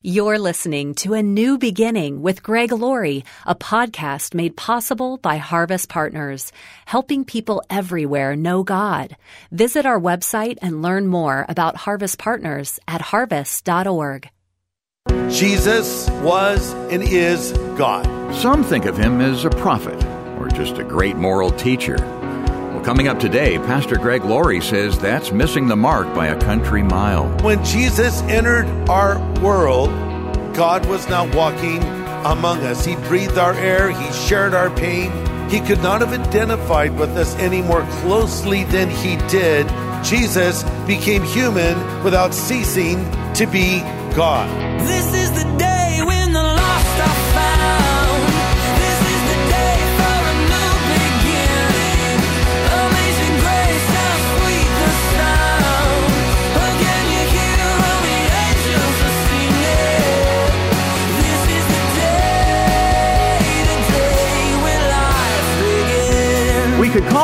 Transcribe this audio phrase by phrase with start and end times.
[0.00, 5.88] You're listening to A New Beginning with Greg Laurie, a podcast made possible by Harvest
[5.88, 6.52] Partners,
[6.86, 9.16] helping people everywhere know God.
[9.50, 14.30] Visit our website and learn more about Harvest Partners at harvest.org.
[15.30, 18.06] Jesus was and is God.
[18.36, 20.00] Some think of him as a prophet
[20.38, 21.96] or just a great moral teacher.
[22.78, 26.84] Well, coming up today, Pastor Greg Laurie says that's missing the mark by a country
[26.84, 27.26] mile.
[27.42, 29.88] When Jesus entered our world,
[30.54, 31.82] God was now walking
[32.24, 32.84] among us.
[32.84, 35.10] He breathed our air, He shared our pain.
[35.50, 39.66] He could not have identified with us any more closely than He did.
[40.04, 41.74] Jesus became human
[42.04, 42.98] without ceasing
[43.34, 43.80] to be
[44.14, 44.48] God.
[44.82, 45.27] This is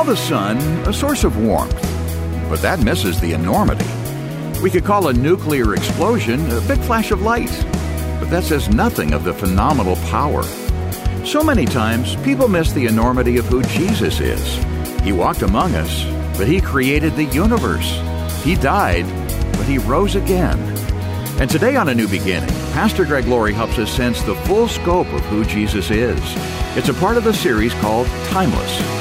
[0.05, 1.81] call the sun a source of warmth,
[2.51, 3.87] but that misses the enormity.
[4.61, 7.51] We could call a nuclear explosion a big flash of light,
[8.21, 10.43] but that says nothing of the phenomenal power.
[11.25, 14.63] So many times, people miss the enormity of who Jesus is.
[15.03, 16.05] He walked among us,
[16.37, 17.91] but He created the universe.
[18.43, 19.07] He died,
[19.53, 20.59] but He rose again.
[21.41, 25.11] And today on A New Beginning, Pastor Greg Laurie helps us sense the full scope
[25.15, 26.21] of who Jesus is.
[26.77, 28.94] It's a part of a series called Timeless.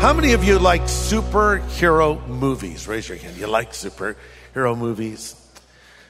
[0.00, 2.86] How many of you like superhero movies?
[2.86, 3.36] Raise your hand.
[3.36, 5.34] You like superhero movies?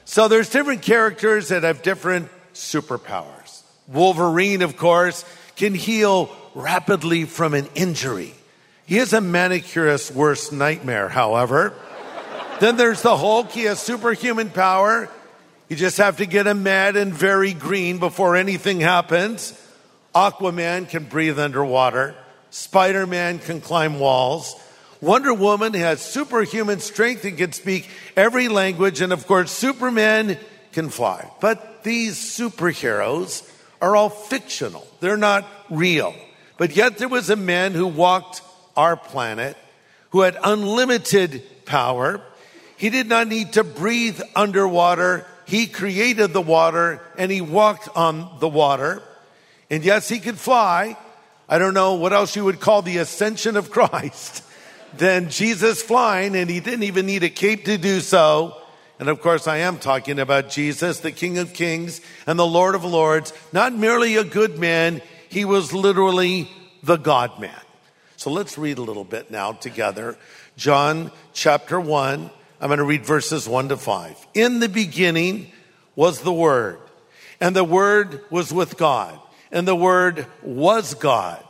[0.05, 3.63] So there's different characters that have different superpowers.
[3.87, 8.35] Wolverine, of course, can heal rapidly from an injury.
[8.85, 11.73] He is a manicurist's worst nightmare, however.
[12.59, 13.49] then there's the Hulk.
[13.49, 15.09] He has superhuman power.
[15.67, 19.59] You just have to get him mad and very green before anything happens.
[20.13, 22.15] Aquaman can breathe underwater.
[22.51, 24.55] Spider Man can climb walls.
[25.01, 29.01] Wonder Woman has superhuman strength and can speak every language.
[29.01, 30.37] And of course, Superman
[30.73, 31.29] can fly.
[31.39, 33.49] But these superheroes
[33.81, 36.13] are all fictional, they're not real.
[36.57, 38.41] But yet, there was a man who walked
[38.75, 39.55] our planet
[40.09, 42.21] who had unlimited power.
[42.77, 45.25] He did not need to breathe underwater.
[45.45, 49.01] He created the water and he walked on the water.
[49.69, 50.97] And yes, he could fly.
[51.49, 54.43] I don't know what else you would call the ascension of Christ
[54.97, 58.55] than Jesus flying, and he didn't even need a cape to do so.
[58.99, 62.75] And of course, I am talking about Jesus, the King of Kings and the Lord
[62.75, 66.49] of Lords, not merely a good man, he was literally
[66.83, 67.61] the God man.
[68.15, 70.17] So let's read a little bit now together.
[70.57, 72.29] John chapter 1,
[72.61, 74.27] I'm going to read verses 1 to 5.
[74.33, 75.51] In the beginning
[75.95, 76.79] was the Word,
[77.39, 79.17] and the Word was with God,
[79.51, 81.43] and the Word was God.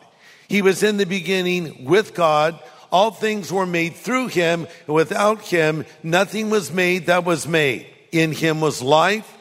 [0.48, 2.60] He was in the beginning with God.
[2.92, 7.86] All things were made through him, and without him, nothing was made that was made.
[8.12, 9.32] In him was life,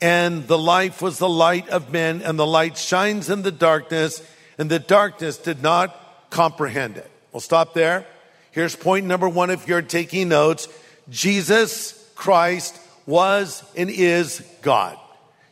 [0.00, 4.20] and the life was the light of men, and the light shines in the darkness,
[4.58, 7.08] and the darkness did not comprehend it.
[7.32, 8.04] We'll stop there.
[8.50, 10.66] Here's point number one if you're taking notes
[11.08, 14.98] Jesus Christ was and is God.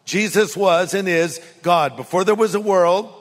[0.07, 1.97] Jesus was and is God.
[1.97, 3.13] Before there was a world,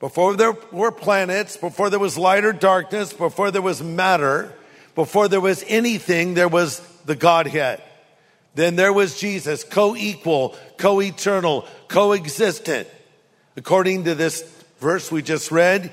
[0.00, 4.52] before there were planets, before there was light or darkness, before there was matter,
[4.94, 7.82] before there was anything, there was the Godhead.
[8.54, 12.86] Then there was Jesus, co-equal, co-eternal, co-existent.
[13.56, 14.42] According to this
[14.78, 15.92] verse we just read,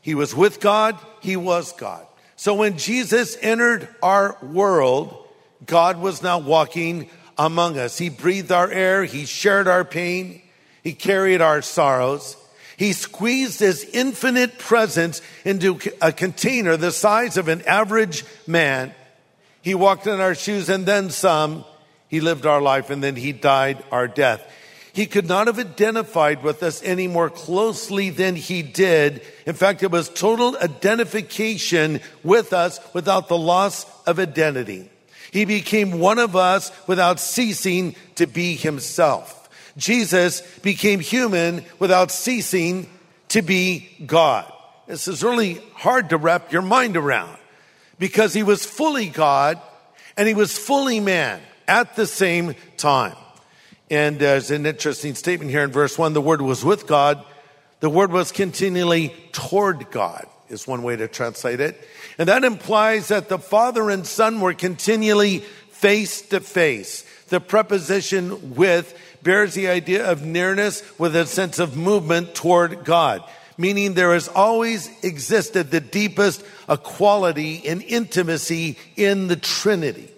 [0.00, 2.06] he was with God, he was God.
[2.36, 5.26] So when Jesus entered our world,
[5.66, 7.98] God was now walking among us.
[7.98, 10.42] He breathed our air, he shared our pain,
[10.82, 12.36] he carried our sorrows.
[12.76, 18.94] He squeezed his infinite presence into a container the size of an average man.
[19.62, 21.64] He walked in our shoes and then some.
[22.06, 24.48] He lived our life and then he died our death.
[24.92, 29.22] He could not have identified with us any more closely than he did.
[29.44, 34.88] In fact, it was total identification with us without the loss of identity.
[35.32, 39.48] He became one of us without ceasing to be himself.
[39.76, 42.88] Jesus became human without ceasing
[43.28, 44.50] to be God.
[44.86, 47.36] This is really hard to wrap your mind around
[47.98, 49.60] because he was fully God
[50.16, 53.16] and he was fully man at the same time.
[53.90, 56.12] And there's an interesting statement here in verse one.
[56.12, 57.24] The word was with God.
[57.80, 60.26] The word was continually toward God.
[60.48, 61.80] is one way to translate it.
[62.18, 65.38] And that implies that the Father and Son were continually
[65.70, 67.04] face to face.
[67.28, 73.22] The preposition with bears the idea of nearness with a sense of movement toward God,
[73.56, 80.10] meaning there has always existed the deepest equality and intimacy in the Trinity.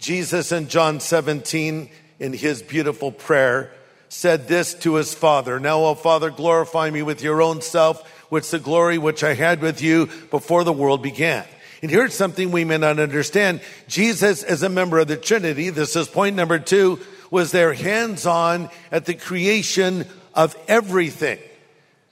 [0.00, 3.72] Jesus in John 17, in his beautiful prayer,
[4.08, 8.50] said this to his Father Now, O Father, glorify me with your own self, with
[8.50, 11.44] the glory which I had with you before the world began.
[11.80, 13.60] And here's something we may not understand.
[13.86, 16.98] Jesus, as a member of the Trinity, this is point number two,
[17.30, 21.38] was there hands on at the creation of everything.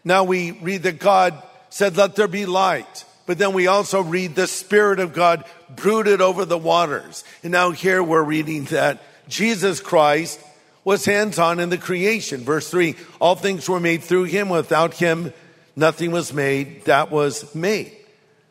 [0.04, 3.04] Now we read that God said, let there be light.
[3.26, 7.24] But then we also read the Spirit of God brooded over the waters.
[7.42, 10.40] And now here we're reading that Jesus Christ
[10.84, 12.42] was hands on in the creation.
[12.42, 14.48] Verse three, all things were made through him.
[14.48, 15.32] Without him,
[15.76, 17.92] nothing was made that was made.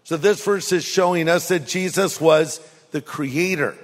[0.03, 2.59] So this verse is showing us that Jesus was
[2.91, 3.75] the creator.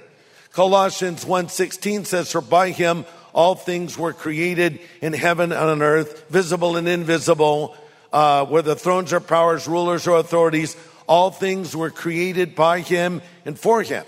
[0.52, 6.28] Colossians 1:16 says, For by him all things were created in heaven and on earth,
[6.28, 7.74] visible and invisible,
[8.12, 13.58] uh, whether thrones or powers, rulers or authorities, all things were created by him and
[13.58, 14.04] for him.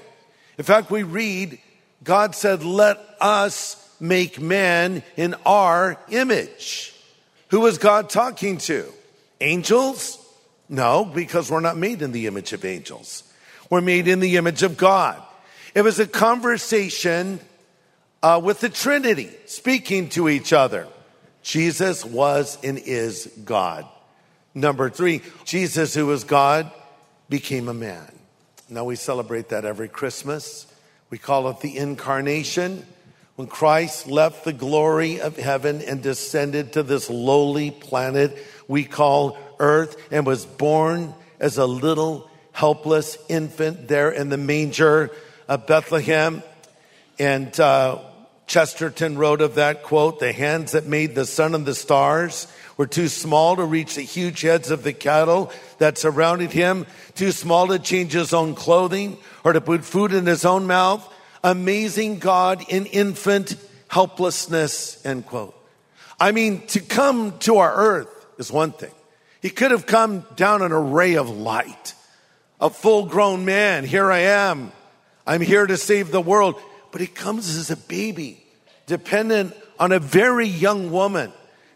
[0.58, 1.58] In fact, we read,
[2.04, 6.94] God said, Let us make man in our image.
[7.48, 8.92] Who was God talking to?
[9.44, 10.18] Angels?
[10.68, 13.22] No, because we're not made in the image of angels.
[13.68, 15.22] We're made in the image of God.
[15.74, 17.40] It was a conversation
[18.22, 20.88] uh, with the Trinity speaking to each other.
[21.42, 23.86] Jesus was and is God.
[24.54, 26.70] Number three, Jesus, who was God,
[27.28, 28.10] became a man.
[28.70, 30.66] Now we celebrate that every Christmas.
[31.10, 32.86] We call it the incarnation.
[33.36, 38.38] When Christ left the glory of heaven and descended to this lowly planet
[38.68, 45.10] we call earth and was born as a little helpless infant there in the manger
[45.48, 46.42] of Bethlehem.
[47.18, 47.98] And uh,
[48.46, 52.46] Chesterton wrote of that quote, the hands that made the sun and the stars
[52.76, 57.32] were too small to reach the huge heads of the cattle that surrounded him, too
[57.32, 61.08] small to change his own clothing or to put food in his own mouth.
[61.42, 63.56] Amazing God in infant
[63.88, 65.54] helplessness, end quote.
[66.18, 68.08] I mean, to come to our earth
[68.38, 68.92] is one thing.
[69.40, 71.94] He could have come down an array of light.
[72.60, 74.72] A full grown man, here I am.
[75.26, 76.60] I'm here to save the world.
[76.92, 78.42] But he comes as a baby,
[78.86, 81.32] dependent on a very young woman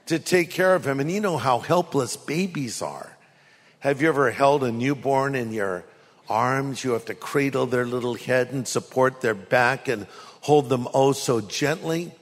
[0.07, 1.01] to take care of him.
[1.01, 3.17] And you know how helpless babies are.
[3.81, 5.85] Have you ever held a newborn in your
[6.29, 6.83] arms?
[6.83, 10.07] You have to cradle their little head and support their back and
[10.41, 12.13] hold them oh so gently.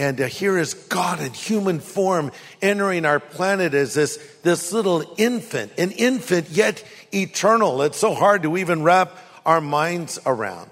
[0.00, 2.32] And uh, here is God in human form
[2.62, 6.82] entering our planet as this, this little infant, an infant yet
[7.12, 7.82] eternal.
[7.82, 9.14] It's so hard to even wrap
[9.44, 10.70] our minds around.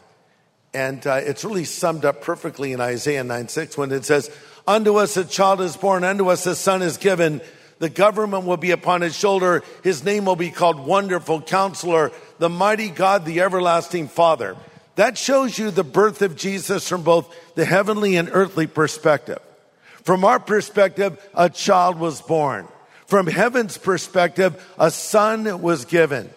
[0.72, 4.34] And uh, it's really summed up perfectly in Isaiah 9 6 when it says,
[4.66, 7.42] Unto us a child is born, unto us a son is given.
[7.80, 9.62] The government will be upon his shoulder.
[9.84, 14.56] His name will be called Wonderful Counselor, the Mighty God, the Everlasting Father.
[14.98, 19.38] That shows you the birth of Jesus from both the heavenly and earthly perspective.
[20.02, 22.66] From our perspective, a child was born.
[23.06, 26.30] From heaven's perspective, a son was given.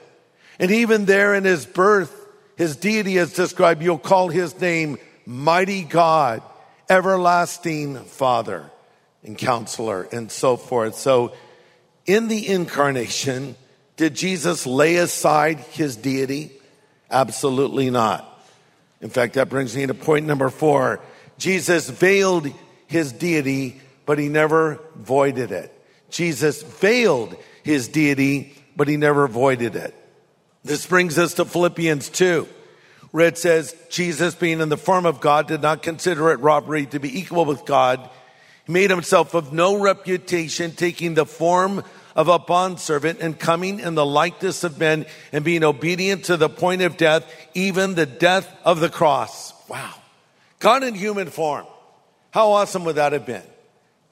[0.60, 2.16] And even there in his birth,
[2.56, 3.82] his deity is described.
[3.82, 6.44] You'll call his name Mighty God,
[6.88, 8.70] Everlasting Father,
[9.24, 10.94] and Counselor, and so forth.
[10.94, 11.34] So,
[12.06, 13.56] in the incarnation,
[13.98, 16.52] did Jesus lay aside his deity?
[17.10, 18.31] Absolutely not.
[19.02, 21.00] In fact, that brings me to point number four.
[21.38, 22.48] Jesus veiled
[22.88, 25.74] his deity, but he never voided it.
[26.10, 29.96] Jesus veiled his deity, but he never voided it.
[30.64, 32.48] This brings us to Philippians 2,
[33.10, 36.86] where it says, Jesus, being in the form of God, did not consider it robbery
[36.88, 38.08] to be equal with God.
[38.68, 41.84] He made himself of no reputation, taking the form
[42.16, 46.50] of a bondservant and coming in the likeness of men and being obedient to the
[46.50, 49.54] point of death, even the death of the cross.
[49.68, 49.94] Wow.
[50.60, 51.66] God in human form.
[52.32, 53.44] How awesome would that have been?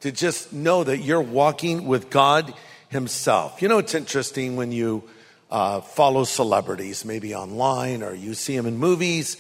[0.02, 2.54] To just know that you're walking with God
[2.90, 3.62] Himself.
[3.62, 5.04] You know, it's interesting when you
[5.52, 9.38] uh, follow celebrities, maybe online or you see them in movies,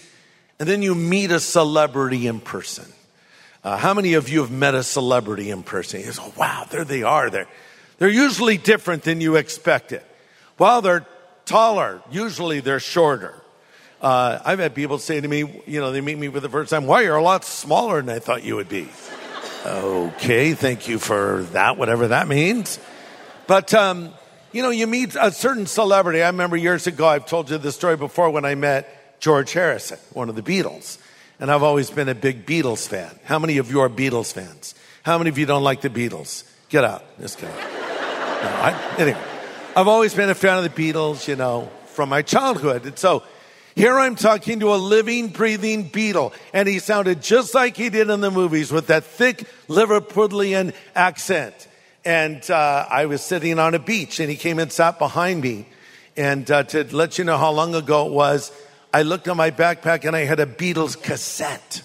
[0.59, 2.85] and then you meet a celebrity in person.
[3.63, 6.01] Uh, how many of you have met a celebrity in person?
[6.01, 7.29] You go, wow, there they are.
[7.29, 7.47] They're,
[7.99, 10.01] they're usually different than you expected.
[10.57, 11.05] While they're
[11.45, 13.35] taller, usually they're shorter.
[14.01, 16.69] Uh, I've had people say to me, you know, they meet me for the first
[16.69, 18.87] time, "Why you're a lot smaller than I thought you would be."
[19.65, 22.79] okay, thank you for that, whatever that means.
[23.45, 24.13] But um,
[24.51, 26.23] You know, you meet a certain celebrity.
[26.23, 29.99] I remember years ago, I've told you this story before when I met George Harrison,
[30.13, 30.97] one of the Beatles.
[31.39, 33.11] And I've always been a big Beatles fan.
[33.25, 34.73] How many of you are Beatles fans?
[35.03, 36.49] How many of you don't like the Beatles?
[36.69, 37.03] Get out.
[37.19, 37.55] Just kidding.
[37.55, 37.78] No,
[38.41, 39.21] I, anyway,
[39.75, 42.85] I've always been a fan of the Beatles, you know, from my childhood.
[42.85, 43.23] And so
[43.75, 48.09] here I'm talking to a living, breathing Beatle, and he sounded just like he did
[48.09, 51.67] in the movies with that thick Liverpudlian accent.
[52.05, 55.67] And uh, I was sitting on a beach, and he came and sat behind me.
[56.15, 58.51] And uh, to let you know how long ago it was,
[58.93, 61.83] I looked at my backpack and I had a Beatles cassette.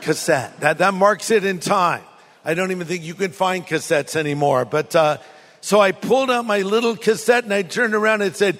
[0.00, 0.60] cassette.
[0.60, 2.02] That, that marks it in time.
[2.44, 4.64] I don't even think you can find cassettes anymore.
[4.64, 5.18] But uh,
[5.60, 8.58] so I pulled out my little cassette and I turned around and said,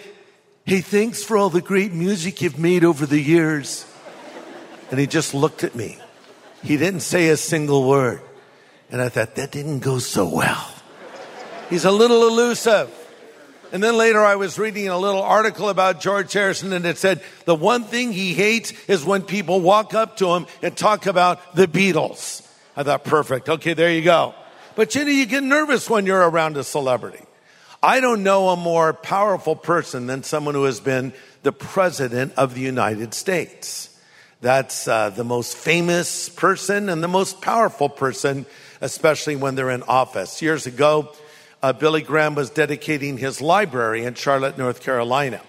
[0.64, 3.86] Hey, thanks for all the great music you've made over the years.
[4.90, 5.98] And he just looked at me.
[6.62, 8.22] He didn't say a single word.
[8.90, 10.66] And I thought, that didn't go so well.
[11.68, 12.90] He's a little elusive.
[13.72, 17.22] And then later I was reading a little article about George Harrison and it said
[17.44, 21.56] the one thing he hates is when people walk up to him and talk about
[21.56, 22.48] the Beatles.
[22.76, 23.48] I thought, perfect.
[23.48, 24.34] Okay, there you go.
[24.74, 27.24] But you know, you get nervous when you're around a celebrity.
[27.82, 31.12] I don't know a more powerful person than someone who has been
[31.42, 33.90] the president of the United States.
[34.40, 38.46] That's uh, the most famous person and the most powerful person,
[38.80, 40.42] especially when they're in office.
[40.42, 41.12] Years ago,
[41.62, 45.40] uh, Billy Graham was dedicating his library in Charlotte, North Carolina.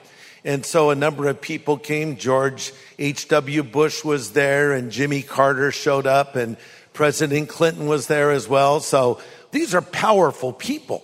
[0.45, 2.17] And so a number of people came.
[2.17, 3.63] George H.W.
[3.63, 6.55] Bush was there and Jimmy Carter showed up and
[6.95, 8.79] President Clinton was there as well.
[8.79, 9.21] So
[9.51, 11.03] these are powerful people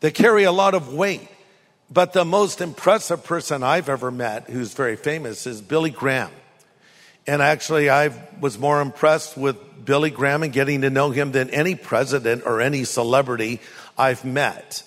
[0.00, 1.28] that carry a lot of weight.
[1.90, 6.30] But the most impressive person I've ever met who's very famous is Billy Graham.
[7.26, 11.50] And actually, I was more impressed with Billy Graham and getting to know him than
[11.50, 13.60] any president or any celebrity
[13.98, 14.82] I've met.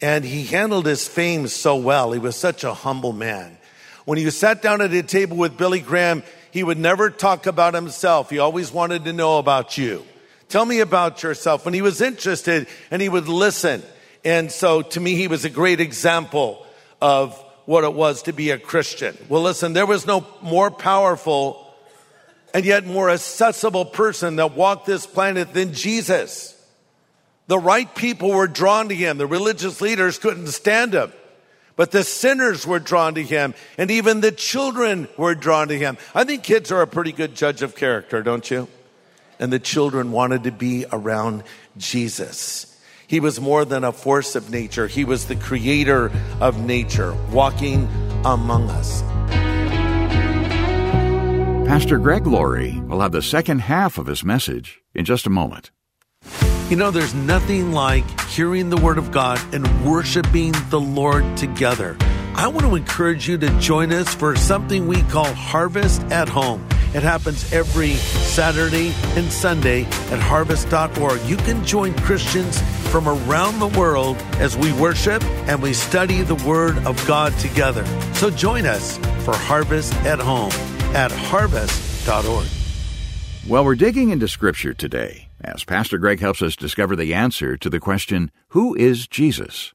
[0.00, 2.12] And he handled his fame so well.
[2.12, 3.56] He was such a humble man.
[4.04, 6.22] When you sat down at a table with Billy Graham,
[6.52, 8.28] he would never talk about himself.
[8.28, 10.04] He always wanted to know about you.
[10.50, 11.64] Tell me about yourself.
[11.64, 13.82] When he was interested and he would listen.
[14.22, 16.64] And so to me, he was a great example
[17.00, 19.16] of what it was to be a Christian.
[19.30, 21.74] Well, listen, there was no more powerful
[22.52, 26.54] and yet more accessible person that walked this planet than Jesus.
[27.46, 29.16] The right people were drawn to him.
[29.16, 31.14] The religious leaders couldn't stand him.
[31.82, 35.98] But the sinners were drawn to him, and even the children were drawn to him.
[36.14, 38.68] I think kids are a pretty good judge of character, don't you?
[39.40, 41.42] And the children wanted to be around
[41.76, 42.80] Jesus.
[43.08, 47.88] He was more than a force of nature, he was the creator of nature, walking
[48.24, 49.02] among us.
[51.66, 55.72] Pastor Greg Laurie will have the second half of his message in just a moment.
[56.68, 61.96] You know, there's nothing like hearing the Word of God and worshiping the Lord together.
[62.34, 66.66] I want to encourage you to join us for something we call Harvest at Home.
[66.94, 71.22] It happens every Saturday and Sunday at harvest.org.
[71.24, 76.34] You can join Christians from around the world as we worship and we study the
[76.46, 77.84] Word of God together.
[78.14, 80.52] So join us for Harvest at Home
[80.94, 82.46] at harvest.org.
[83.48, 87.68] Well, we're digging into Scripture today as Pastor Greg helps us discover the answer to
[87.68, 89.72] the question, Who is Jesus?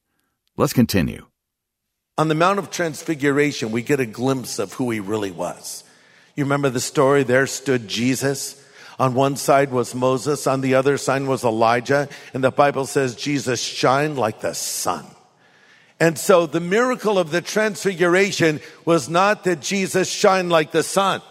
[0.56, 1.28] Let's continue.
[2.18, 5.84] On the Mount of Transfiguration, we get a glimpse of who he really was.
[6.36, 7.24] You remember the story?
[7.24, 8.64] There stood Jesus.
[8.98, 13.16] On one side was Moses, on the other side was Elijah, and the Bible says
[13.16, 15.06] Jesus shined like the sun.
[16.00, 21.22] And so the miracle of the transfiguration was not that Jesus shined like the sun.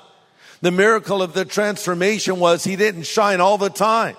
[0.61, 4.17] The miracle of the transformation was he didn't shine all the time.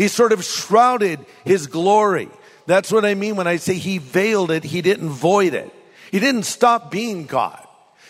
[0.00, 2.30] He sort of shrouded his glory.
[2.64, 5.70] That's what I mean when I say he veiled it, he didn't void it.
[6.10, 7.62] He didn't stop being God.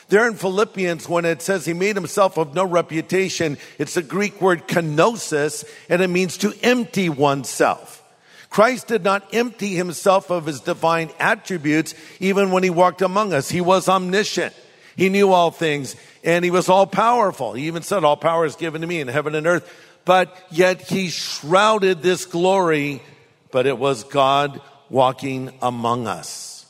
[0.07, 4.41] There in Philippians, when it says he made himself of no reputation, it's the Greek
[4.41, 8.05] word kenosis, and it means to empty oneself.
[8.51, 13.51] Christ did not empty himself of his divine attributes even when he walked among us.
[13.51, 14.55] He was omniscient.
[14.95, 17.55] He knew all things and he was all powerful.
[17.55, 19.69] He even said, all power is given to me in heaven and earth
[20.04, 23.02] but yet he shrouded this glory,
[23.50, 26.66] but it was God walking among us.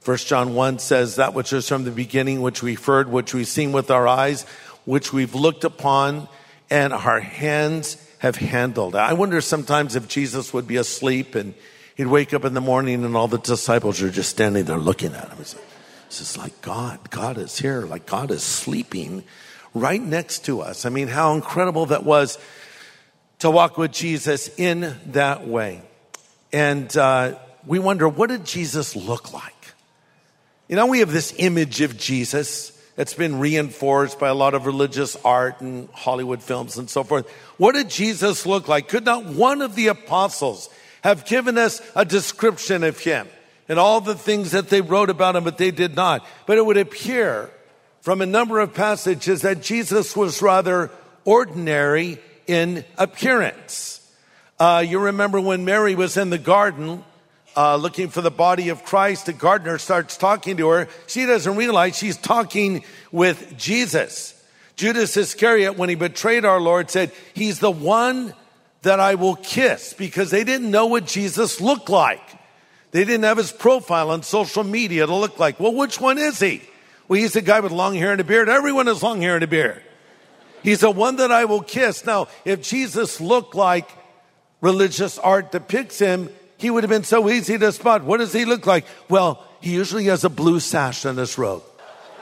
[0.00, 3.46] First John 1 says that which is from the beginning, which we've heard, which we've
[3.46, 4.44] seen with our eyes,
[4.84, 6.28] which we've looked upon,
[6.70, 8.96] and our hands have handled.
[8.96, 11.54] I wonder sometimes if Jesus would be asleep and
[11.96, 15.14] he'd wake up in the morning and all the disciples are just standing there looking
[15.14, 15.38] at him.
[15.40, 15.56] It's
[16.08, 19.24] just like God, God is here, like God is sleeping
[19.74, 20.84] right next to us.
[20.84, 22.38] I mean, how incredible that was
[23.42, 25.82] to walk with Jesus in that way.
[26.52, 29.52] And uh, we wonder, what did Jesus look like?
[30.68, 34.66] You know, we have this image of Jesus that's been reinforced by a lot of
[34.66, 37.28] religious art and Hollywood films and so forth.
[37.56, 38.86] What did Jesus look like?
[38.86, 40.70] Could not one of the apostles
[41.02, 43.26] have given us a description of him
[43.68, 46.24] and all the things that they wrote about him, but they did not?
[46.46, 47.50] But it would appear
[48.02, 50.92] from a number of passages that Jesus was rather
[51.24, 52.20] ordinary
[52.52, 53.98] in appearance.
[54.60, 57.02] Uh, you remember when Mary was in the garden
[57.56, 60.88] uh, looking for the body of Christ, the gardener starts talking to her.
[61.06, 64.40] She doesn't realize she's talking with Jesus.
[64.76, 68.34] Judas Iscariot, when he betrayed our Lord, said, He's the one
[68.82, 72.22] that I will kiss because they didn't know what Jesus looked like.
[72.90, 75.58] They didn't have his profile on social media to look like.
[75.58, 76.62] Well, which one is he?
[77.08, 78.48] Well, he's the guy with long hair and a beard.
[78.48, 79.82] Everyone has long hair and a beard.
[80.62, 82.04] He's the one that I will kiss.
[82.04, 83.88] Now, if Jesus looked like
[84.60, 88.04] religious art depicts him, he would have been so easy to spot.
[88.04, 88.84] What does he look like?
[89.08, 91.62] Well, he usually has a blue sash on his robe.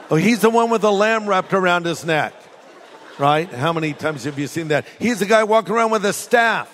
[0.09, 2.33] Oh, he's the one with the lamb wrapped around his neck.
[3.17, 3.47] Right?
[3.47, 4.85] How many times have you seen that?
[4.97, 6.69] He's the guy walking around with a staff.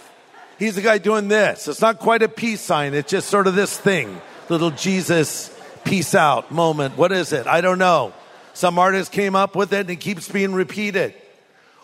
[0.58, 1.68] He's the guy doing this.
[1.68, 2.94] It's not quite a peace sign.
[2.94, 4.20] It's just sort of this thing.
[4.50, 6.98] Little Jesus peace out moment.
[6.98, 7.48] What is it?
[7.48, 8.14] I don't know.
[8.54, 11.14] Some artist came up with it and it keeps being repeated.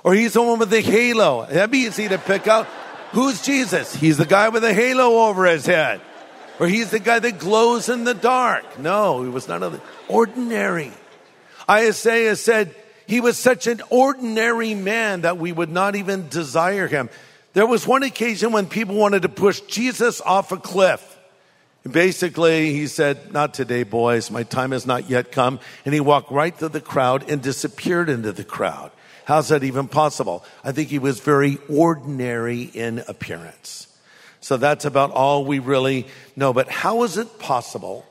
[0.04, 1.46] Or he's the one with the halo.
[1.46, 2.68] That'd be easy to pick out.
[3.12, 3.96] Who's Jesus?
[3.96, 6.02] He's the guy with a halo over his head.
[6.60, 8.80] Or he's the guy that glows in the dark.
[8.80, 10.92] No, he was the ordinary.
[11.70, 12.76] Isaiah said
[13.08, 17.10] he was such an ordinary man that we would not even desire him.
[17.54, 21.10] There was one occasion when people wanted to push Jesus off a cliff.
[21.84, 24.32] And basically, he said, Not today, boys.
[24.32, 25.60] My time has not yet come.
[25.86, 28.92] And he walked right through the crowd and disappeared into the crowd.
[29.26, 30.44] How's that even possible?
[30.64, 33.88] I think he was very ordinary in appearance.
[34.42, 36.52] So that's about all we really know.
[36.52, 38.06] But how is it possible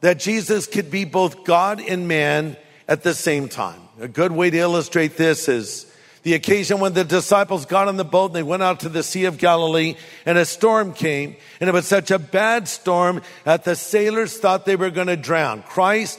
[0.00, 2.56] that Jesus could be both God and man
[2.88, 3.80] at the same time?
[4.00, 5.86] A good way to illustrate this is
[6.24, 9.04] the occasion when the disciples got on the boat and they went out to the
[9.04, 9.94] Sea of Galilee
[10.26, 14.66] and a storm came and it was such a bad storm that the sailors thought
[14.66, 15.62] they were going to drown.
[15.62, 16.18] Christ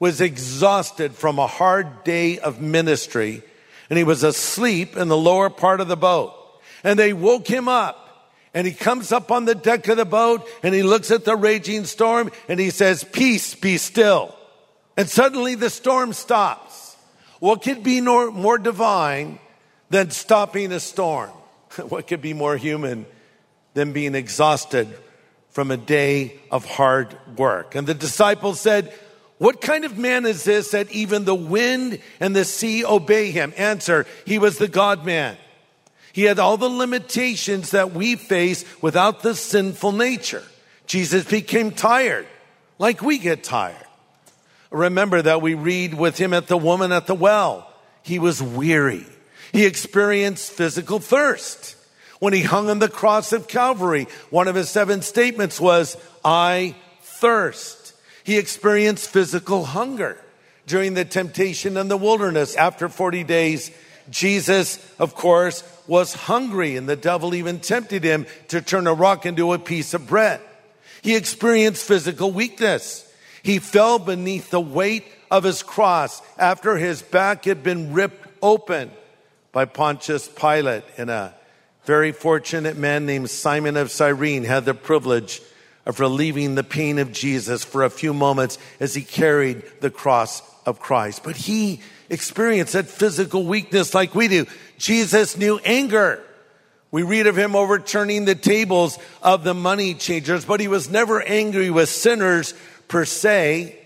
[0.00, 3.44] was exhausted from a hard day of ministry
[3.92, 6.32] and he was asleep in the lower part of the boat
[6.82, 10.48] and they woke him up and he comes up on the deck of the boat
[10.62, 14.34] and he looks at the raging storm and he says, peace, be still.
[14.96, 16.96] And suddenly the storm stops.
[17.38, 19.38] What could be more, divine
[19.90, 21.28] than stopping a storm.
[21.90, 23.04] What could be more human
[23.74, 24.88] than being exhausted
[25.50, 27.74] from a day of hard work?
[27.74, 28.90] And the disciples said,
[29.42, 33.52] what kind of man is this that even the wind and the sea obey him?
[33.56, 35.36] Answer, he was the God man.
[36.12, 40.44] He had all the limitations that we face without the sinful nature.
[40.86, 42.28] Jesus became tired,
[42.78, 43.84] like we get tired.
[44.70, 47.68] Remember that we read with him at the woman at the well.
[48.04, 49.04] He was weary.
[49.50, 51.74] He experienced physical thirst.
[52.20, 56.76] When he hung on the cross of Calvary, one of his seven statements was, I
[57.00, 57.81] thirst.
[58.24, 60.18] He experienced physical hunger
[60.66, 62.56] during the temptation in the wilderness.
[62.56, 63.70] After 40 days,
[64.10, 69.26] Jesus, of course, was hungry and the devil even tempted him to turn a rock
[69.26, 70.40] into a piece of bread.
[71.02, 73.08] He experienced physical weakness.
[73.42, 78.90] He fell beneath the weight of his cross after his back had been ripped open
[79.50, 81.34] by Pontius Pilate and a
[81.84, 85.42] very fortunate man named Simon of Cyrene had the privilege
[85.84, 90.42] of relieving the pain of Jesus for a few moments as he carried the cross
[90.64, 91.22] of Christ.
[91.24, 94.46] But he experienced that physical weakness like we do.
[94.78, 96.22] Jesus knew anger.
[96.90, 101.22] We read of him overturning the tables of the money changers, but he was never
[101.22, 102.54] angry with sinners
[102.86, 103.78] per se.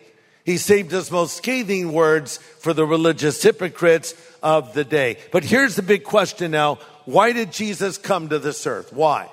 [0.44, 5.18] He saved his most scathing words for the religious hypocrites of the day.
[5.32, 6.78] But here's the big question now.
[7.04, 8.92] Why did Jesus come to this earth?
[8.92, 9.28] Why?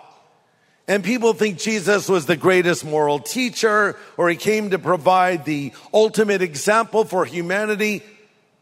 [0.88, 5.72] And people think Jesus was the greatest moral teacher or he came to provide the
[5.93, 8.04] ultimate example for humanity.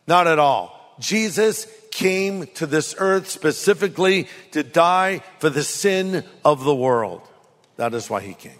[0.07, 0.95] Not at all.
[0.99, 7.21] Jesus came to this earth specifically to die for the sin of the world.
[7.77, 8.59] That is why he came.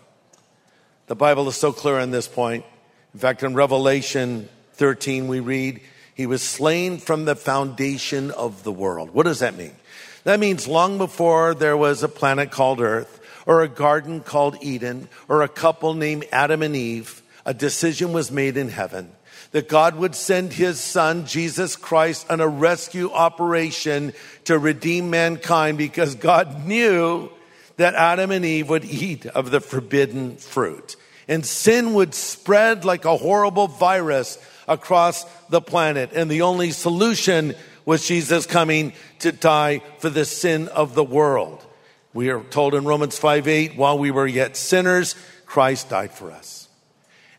[1.07, 2.65] The Bible is so clear on this point.
[3.13, 5.81] In fact, in Revelation 13, we read,
[6.15, 9.11] he was slain from the foundation of the world.
[9.11, 9.75] What does that mean?
[10.23, 15.09] That means long before there was a planet called Earth, or a garden called Eden,
[15.27, 19.11] or a couple named Adam and Eve, a decision was made in heaven
[19.51, 24.13] that God would send his son, Jesus Christ, on a rescue operation
[24.45, 27.29] to redeem mankind because God knew
[27.77, 30.95] that Adam and Eve would eat of the forbidden fruit.
[31.27, 36.11] And sin would spread like a horrible virus across the planet.
[36.13, 41.65] And the only solution was Jesus coming to die for the sin of the world.
[42.13, 46.31] We are told in Romans 5 8, while we were yet sinners, Christ died for
[46.31, 46.67] us.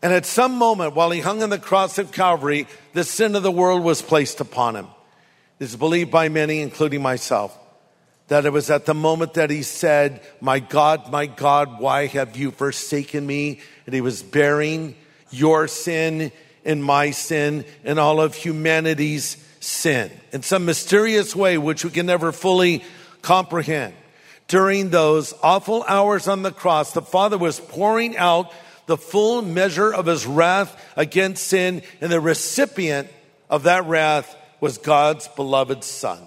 [0.03, 3.43] And at some moment, while he hung on the cross of Calvary, the sin of
[3.43, 4.87] the world was placed upon him.
[5.61, 7.57] It is believed by many, including myself,
[8.29, 12.37] that it was at the moment that he said, My God, my God, why have
[12.37, 13.61] you forsaken me?
[13.87, 14.97] And he was bearing
[15.31, 16.33] your sin
[16.65, 22.07] and my sin and all of humanity's sin in some mysterious way, which we can
[22.07, 22.85] never fully
[23.21, 23.95] comprehend.
[24.49, 28.53] During those awful hours on the cross, the Father was pouring out
[28.87, 33.09] the full measure of his wrath against sin, and the recipient
[33.49, 36.21] of that wrath was God's beloved Son.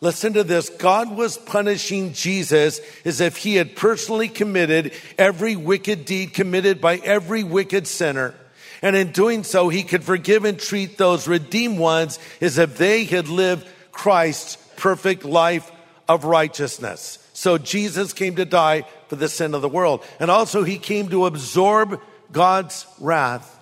[0.00, 0.70] Listen to this.
[0.70, 6.96] God was punishing Jesus as if he had personally committed every wicked deed committed by
[6.96, 8.34] every wicked sinner.
[8.80, 13.04] And in doing so, he could forgive and treat those redeemed ones as if they
[13.04, 15.70] had lived Christ's perfect life
[16.08, 17.18] of righteousness.
[17.40, 20.04] So Jesus came to die for the sin of the world.
[20.20, 21.98] And also he came to absorb
[22.30, 23.58] God's wrath.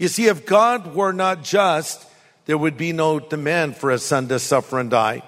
[0.00, 2.04] You see, if God were not just,
[2.46, 5.22] there would be no demand for a son to suffer and die.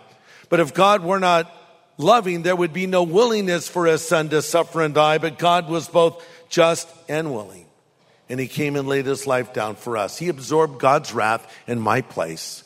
[0.48, 1.48] But if God were not
[1.96, 5.18] loving, there would be no willingness for a son to suffer and die.
[5.18, 7.66] But God was both just and willing
[8.28, 10.18] and he came and laid his life down for us.
[10.18, 12.64] He absorbed God's wrath in my place,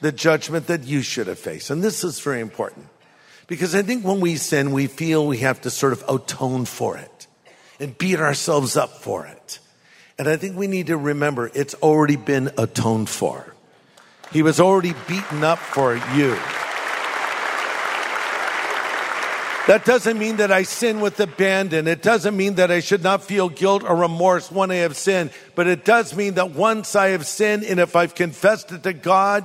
[0.00, 1.70] the judgment that you should have faced.
[1.70, 2.88] And this is very important
[3.46, 6.96] because I think when we sin, we feel we have to sort of atone for
[6.96, 7.26] it
[7.78, 9.58] and beat ourselves up for it.
[10.18, 13.54] And I think we need to remember it's already been atoned for.
[14.32, 16.36] He was already beaten up for you.
[19.66, 21.88] That doesn't mean that I sin with abandon.
[21.88, 25.32] It doesn't mean that I should not feel guilt or remorse when I have sinned.
[25.56, 28.92] But it does mean that once I have sinned and if I've confessed it to
[28.92, 29.44] God,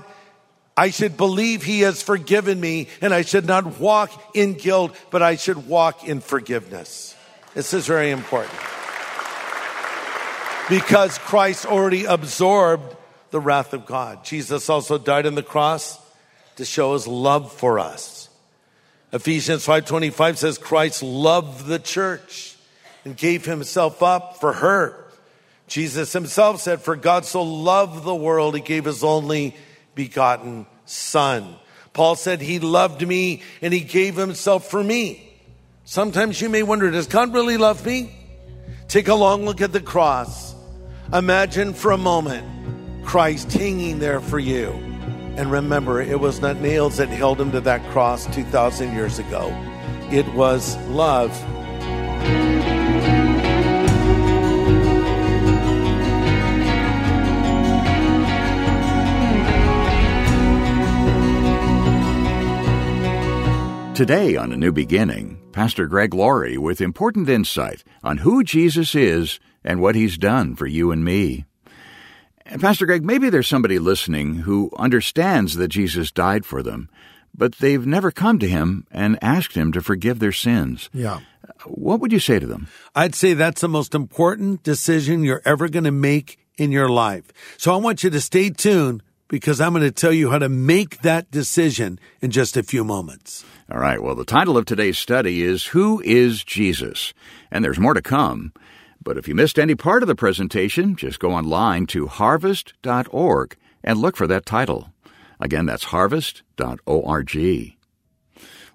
[0.76, 5.22] I should believe He has forgiven me and I should not walk in guilt, but
[5.22, 7.16] I should walk in forgiveness.
[7.54, 8.54] This is very important.
[10.70, 12.96] Because Christ already absorbed
[13.32, 14.24] the wrath of God.
[14.24, 16.00] Jesus also died on the cross
[16.56, 18.30] to show His love for us.
[19.14, 22.56] Ephesians 5:25 says Christ loved the church
[23.04, 24.96] and gave himself up for her.
[25.68, 29.56] Jesus himself said for God so loved the world he gave his only
[29.96, 31.56] begotten son.
[31.94, 35.28] Paul said he loved me and he gave himself for me.
[35.84, 38.16] Sometimes you may wonder does God really love me?
[38.88, 40.56] Take a long look at the cross.
[41.14, 44.92] Imagine for a moment Christ hanging there for you
[45.38, 49.48] and remember, it was not nails that held him to that cross 2,000 years ago,
[50.12, 51.32] it was love.
[63.94, 69.40] Today on A New Beginning, Pastor Greg Laurie with important insight on who Jesus is
[69.66, 71.44] and what he's done for you and me.
[72.60, 76.90] Pastor Greg, maybe there's somebody listening who understands that Jesus died for them,
[77.36, 80.90] but they've never come to him and asked him to forgive their sins.
[80.94, 81.20] Yeah.
[81.66, 82.70] What would you say to them?
[82.96, 87.26] I'd say that's the most important decision you're ever going to make in your life.
[87.58, 90.50] So I want you to stay tuned because I'm going to tell you how to
[90.50, 93.46] make that decision in just a few moments.
[93.72, 94.04] All right.
[94.04, 97.14] Well, the title of today's study is Who is Jesus?
[97.50, 98.52] And there's more to come.
[99.02, 104.00] But if you missed any part of the presentation, just go online to harvest.org and
[104.00, 104.92] look for that title.
[105.40, 107.76] Again, that's harvest.org.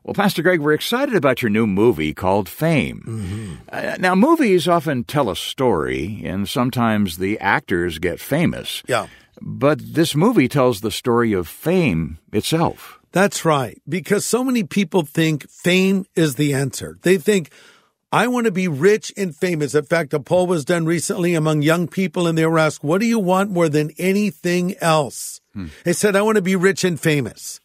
[0.03, 3.03] Well, Pastor Greg, we're excited about your new movie called Fame.
[3.07, 3.55] Mm-hmm.
[3.71, 8.83] Uh, now, movies often tell a story, and sometimes the actors get famous.
[8.89, 9.09] Yeah.
[9.43, 12.96] But this movie tells the story of fame itself.
[13.17, 16.99] That's right, because so many people think fame is the answer.
[17.01, 17.51] They think,
[18.13, 19.75] I want to be rich and famous.
[19.75, 23.01] In fact, a poll was done recently among young people and they were asked, what
[23.01, 25.41] do you want more than anything else?
[25.55, 25.69] Hmm.
[25.85, 27.59] They said, I want to be rich and famous.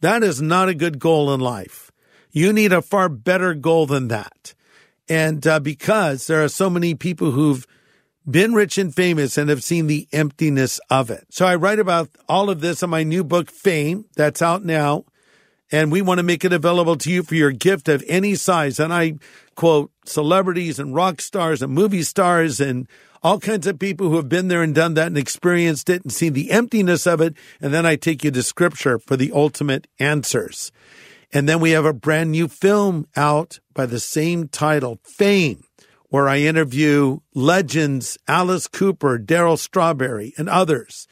[0.00, 1.92] That is not a good goal in life.
[2.32, 4.54] You need a far better goal than that.
[5.08, 7.64] And uh, because there are so many people who've
[8.28, 11.26] been rich and famous and have seen the emptiness of it.
[11.30, 15.04] So I write about all of this in my new book, Fame, that's out now.
[15.72, 18.78] And we want to make it available to you for your gift of any size.
[18.78, 19.14] And I
[19.56, 22.86] quote celebrities and rock stars and movie stars and
[23.22, 26.12] all kinds of people who have been there and done that and experienced it and
[26.12, 27.34] seen the emptiness of it.
[27.60, 30.70] And then I take you to scripture for the ultimate answers.
[31.32, 35.64] And then we have a brand new film out by the same title, Fame,
[36.08, 41.08] where I interview legends Alice Cooper, Darryl Strawberry, and others.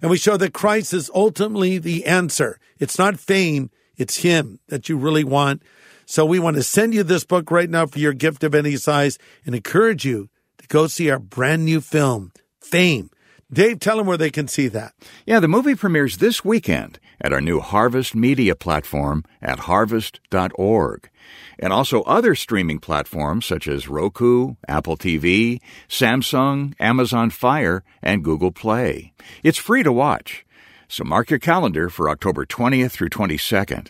[0.00, 2.58] And we show that Christ is ultimately the answer.
[2.78, 5.62] It's not fame, it's Him that you really want.
[6.06, 8.76] So we want to send you this book right now for your gift of any
[8.76, 10.28] size and encourage you
[10.58, 13.10] to go see our brand new film, Fame.
[13.52, 14.94] Dave, tell them where they can see that.
[15.26, 21.10] Yeah, the movie premieres this weekend at our new Harvest Media platform at harvest.org.
[21.58, 28.52] And also other streaming platforms such as Roku, Apple TV, Samsung, Amazon Fire, and Google
[28.52, 29.12] Play.
[29.42, 30.44] It's free to watch.
[30.88, 33.88] So mark your calendar for October 20th through 22nd.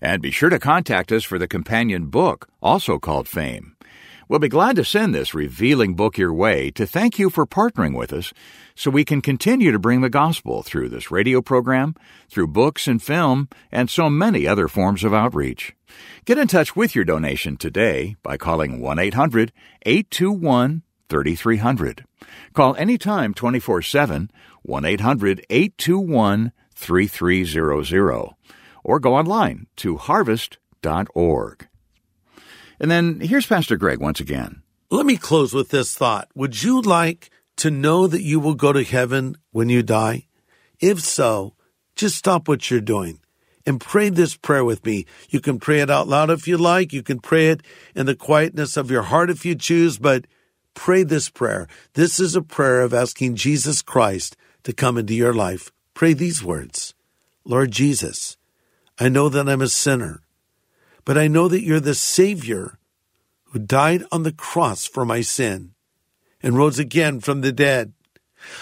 [0.00, 3.76] And be sure to contact us for the companion book, also called Fame.
[4.30, 7.98] We'll be glad to send this revealing book your way to thank you for partnering
[7.98, 8.32] with us
[8.76, 11.96] so we can continue to bring the gospel through this radio program,
[12.28, 15.74] through books and film, and so many other forms of outreach.
[16.26, 19.50] Get in touch with your donation today by calling 1 800
[19.82, 22.04] 821 3300.
[22.52, 24.30] Call anytime 24 7
[24.62, 28.34] 1 800 821 3300
[28.84, 31.69] or go online to harvest.org.
[32.80, 34.62] And then here's Pastor Greg once again.
[34.90, 36.28] Let me close with this thought.
[36.34, 40.26] Would you like to know that you will go to heaven when you die?
[40.80, 41.54] If so,
[41.94, 43.20] just stop what you're doing
[43.66, 45.04] and pray this prayer with me.
[45.28, 46.94] You can pray it out loud if you like.
[46.94, 47.62] You can pray it
[47.94, 50.26] in the quietness of your heart if you choose, but
[50.72, 51.68] pray this prayer.
[51.92, 55.70] This is a prayer of asking Jesus Christ to come into your life.
[55.92, 56.94] Pray these words
[57.44, 58.38] Lord Jesus,
[58.98, 60.22] I know that I'm a sinner
[61.04, 62.78] but I know that you're the Savior
[63.44, 65.72] who died on the cross for my sin
[66.42, 67.92] and rose again from the dead.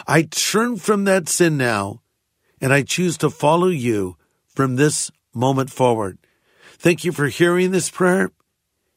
[0.07, 2.03] I turn from that sin now,
[2.61, 4.17] and I choose to follow you
[4.49, 6.19] from this moment forward.
[6.79, 8.33] Thank you for hearing this prayer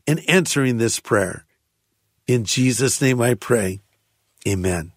[0.07, 1.45] and answering this prayer.
[2.27, 3.81] In Jesus' name I pray.
[4.47, 4.93] Amen.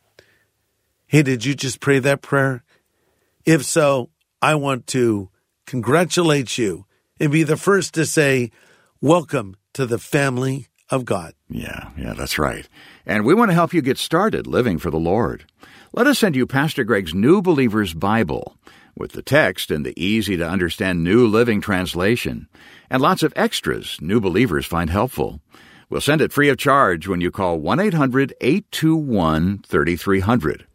[1.07, 2.65] Hey, did you just pray that prayer?
[3.45, 5.31] If so, I want to
[5.67, 6.87] congratulate you
[7.19, 8.51] and be the first to say,
[9.01, 11.35] Welcome to the family of God.
[11.49, 12.69] Yeah, yeah, that's right.
[13.05, 15.45] And we want to help you get started living for the Lord.
[15.93, 18.57] Let us send you Pastor Greg's New Believer's Bible
[18.97, 22.49] with the text in the easy to understand New Living Translation
[22.91, 25.41] and lots of extras new believers find helpful.
[25.91, 30.67] We'll send it free of charge when you call 1 800 821 3300.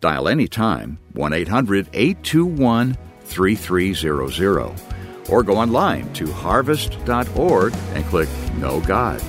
[0.00, 4.95] Dial anytime 1 800 821 3300
[5.28, 9.22] or go online to harvest.org and click Know God.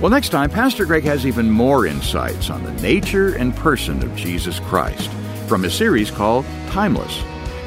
[0.00, 4.16] Well, next time, Pastor Greg has even more insights on the nature and person of
[4.16, 5.10] Jesus Christ
[5.46, 7.22] from a series called Timeless.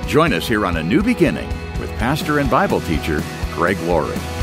[0.08, 1.48] Join us here on A New Beginning
[1.80, 3.22] with pastor and Bible teacher
[3.54, 4.43] Greg Laurie.